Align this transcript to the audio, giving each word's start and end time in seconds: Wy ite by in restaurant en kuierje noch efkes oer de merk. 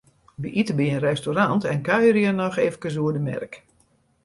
Wy 0.41 0.49
ite 0.61 0.73
by 0.77 0.85
in 0.95 1.05
restaurant 1.09 1.63
en 1.71 1.83
kuierje 1.87 2.31
noch 2.35 2.61
efkes 2.67 2.95
oer 3.01 3.13
de 3.15 3.21
merk. 3.29 3.53